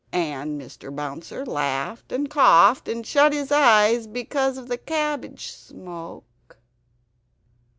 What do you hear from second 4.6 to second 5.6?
the cabbage